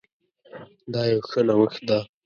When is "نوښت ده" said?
1.47-1.99